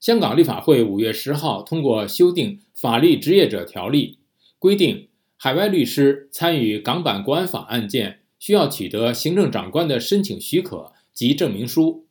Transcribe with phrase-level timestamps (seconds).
[0.00, 4.18] 香港立法会五月十号通过修订《法律职业者条例》，
[4.58, 12.06] 规定海外律师参与港版国安法案件需要取得行政长官的申请许可及证明书。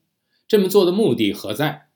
[0.47, 1.87] 这么做的目的何在？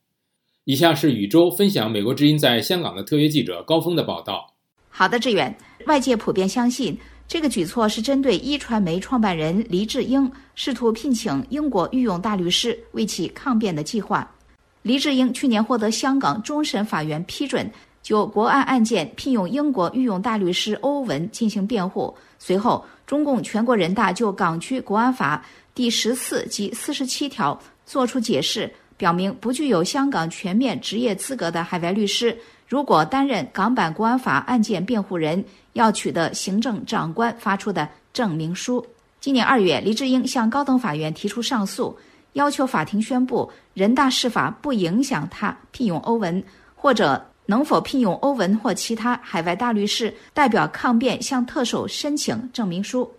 [0.63, 4.55] 以下是宇宙分享美国之音在香港的特约记者高峰的报道。
[4.89, 5.55] 好的，志远，
[5.85, 6.97] 外界普遍相信
[7.28, 14.35] 这个举措是针对一传媒创办人黎智英试图聘请英国御用大律师为其抗辩的计划。
[14.84, 22.14] 黎智英去年获得香港终审法院批准，就国安案件聘用英国御用大律师欧文进行辩护。
[22.38, 25.44] 随后，中共全国人大就港区国安法
[25.74, 35.41] 第十四及四十七条作出解释，表明不具有香港全面执业资格的海外律师，如果担任港版国安法案件辩护人，
[35.72, 38.86] 要取得行政长官发出的证明书。
[39.22, 41.98] 今年二月，黎智英向高等法院提出上诉。
[42.34, 46.44] 要求法庭宣布人大释法不影响他聘用欧文，
[46.76, 53.10] 或者能否聘用欧文或其他海外大律师代表抗辩向特首申请证明书。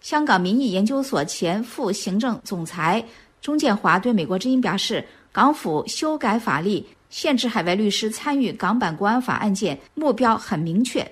[0.00, 3.04] 香港民意研究所前副行政总裁
[3.40, 11.06] 钟建华对美国之音表示，港府修改法律限制海外律师参与港版国安法案件，目标很明确。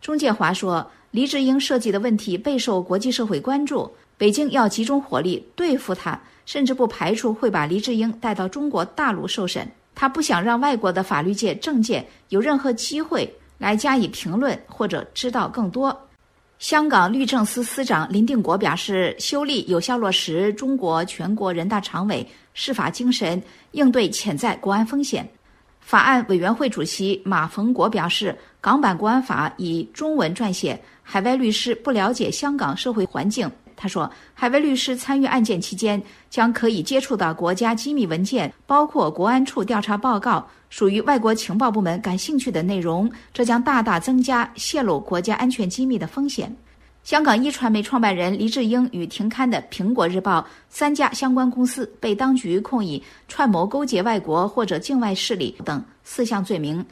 [0.00, 3.90] 钟建华说，黎智英涉及的问题备受国际社会关注，
[4.20, 6.20] 北京要集中火力对付他。
[6.46, 9.70] 甚至不排除会把黎智英带到中国大陆受审。
[9.94, 15.96] 他不想让外国的法律界、政界有任何机会来加以评论或者知道更多。
[16.58, 23.40] 香港律政司司长林定国表示，修例有效落实中国全国人大常委释法精神，
[23.70, 25.28] 应对潜在国安风险。
[25.78, 33.48] 法案委员会主席马逢国表示，港版国安法以中文撰写，海外律师不了解香港社会环境。
[33.82, 46.54] 他说，海外律师参与案件期间，将可以接触到国家机密文件，包括国安处调查报告，属于外国情报部门感兴趣的内容，这将大大增加泄露国家安全机密的风险。
[47.04, 56.84] 香港一传媒创办人黎智英与停刊的《苹果日报》三家相关公司被当局控以串谋勾结外国或者境外势力等四项罪名。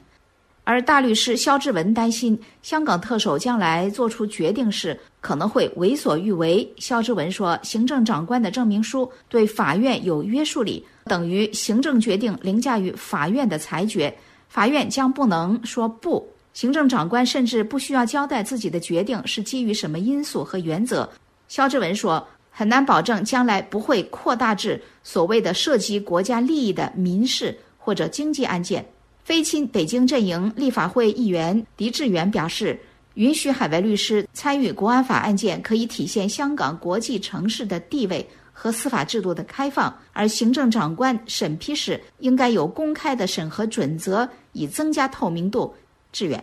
[0.68, 6.70] 而大律师肖志文担心，香港特首将来做出决定时可能会为所欲为。
[6.76, 14.14] 肖志文说：“行政长官的证明书对法院有约束力，等于行政决定凌驾于法院的裁决，
[14.50, 16.28] 法院将不能说不。
[16.52, 21.08] 行政长官甚至不需要交代自己的决定是基于什么因素和原则。”
[21.48, 28.84] 肖志文说：“很难保证将来不会扩大至所谓的涉及国家利益的民事或者经济案件。”
[29.28, 32.80] 非亲北京阵营立法会议员狄志远表示，
[33.12, 39.94] 允许海外律师参与国安法案件，可以体现香港国际城市的地位和司法制度的开放。
[40.14, 45.74] 而行政长官审批时应该有公开的审核准则，以增加透明度。
[46.10, 46.42] 志远，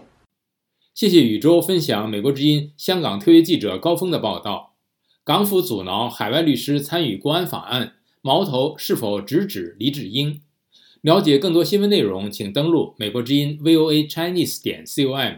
[0.93, 4.75] 谢谢宇宙分享美国之音香港特约记者高峰的报道。
[5.23, 10.39] 港府阻挠海外律师参与国安法案，矛头是否直指黎智英？
[11.05, 15.37] 了解更多新闻内容，请登录美国之音 VOA Chinese 点 com。